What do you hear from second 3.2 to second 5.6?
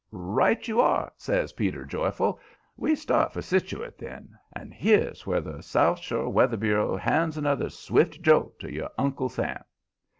for Setuckit, then. And here's where